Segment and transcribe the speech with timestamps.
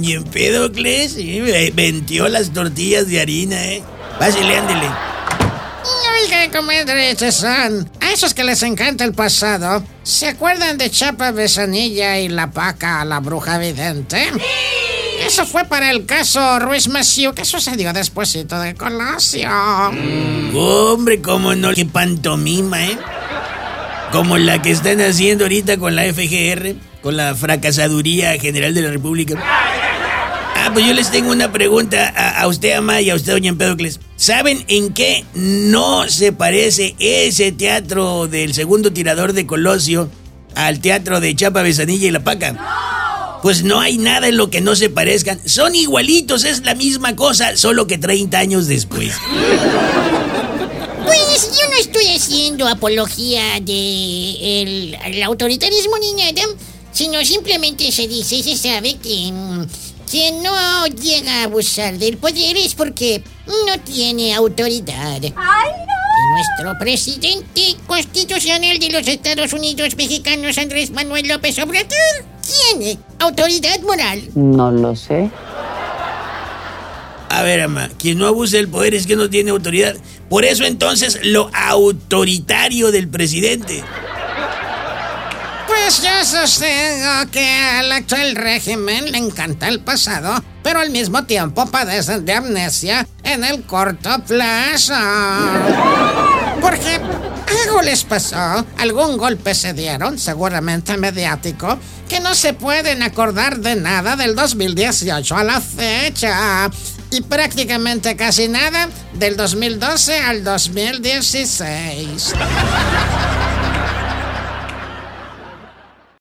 [0.00, 1.40] Don Empédocles sí,
[1.74, 3.82] vendió las tortillas de harina, ¿eh?
[4.18, 4.88] Pásale, ándele.
[6.22, 12.18] Oiga, comadre, son a esos que les encanta el pasado, ¿se acuerdan de Chapa Besanilla
[12.18, 14.30] y la Paca, la bruja vidente?
[15.26, 19.50] Eso fue para el caso Ruiz Massieu que sucedió despuésito de Colosio.
[20.54, 22.98] Hombre, cómo no, qué pantomima, ¿eh?
[24.12, 28.90] Como la que están haciendo ahorita con la FGR, con la fracasaduría general de la
[28.90, 29.69] República.
[30.70, 33.98] Ah, pues yo les tengo una pregunta a, usted, Ama, y a usted, doña Empedocles.
[34.14, 40.08] ¿Saben en qué no se parece ese teatro del segundo tirador de Colosio
[40.54, 43.40] al teatro de Chapa Besanilla y La Paca?
[43.42, 45.40] Pues no hay nada en lo que no se parezcan.
[45.44, 49.12] Son igualitos, es la misma cosa, solo que 30 años después.
[51.04, 56.42] Pues yo no estoy haciendo apología de el, autoritarismo ni nada,
[56.92, 59.66] sino simplemente se dice se sabe que mm,
[60.10, 65.20] quien no llega a abusar del poder es porque no tiene autoridad.
[65.22, 66.00] ¡Ay, no!
[66.34, 71.88] Nuestro presidente constitucional de los Estados Unidos mexicanos, Andrés Manuel López Obrador,
[72.42, 74.22] tiene autoridad moral.
[74.34, 75.30] No lo sé.
[77.28, 79.94] A ver, ama, quien no abuse del poder es que no tiene autoridad.
[80.28, 83.84] Por eso entonces lo autoritario del presidente.
[85.90, 91.66] Pues yo sostengo que al actual régimen le encanta el pasado, pero al mismo tiempo
[91.66, 94.94] padecen de amnesia en el corto plazo.
[96.60, 97.00] Porque
[97.64, 101.76] algo les pasó, algún golpe se dieron, seguramente mediático,
[102.08, 106.70] que no se pueden acordar de nada del 2018 a la fecha.
[107.10, 112.34] Y prácticamente casi nada del 2012 al 2016.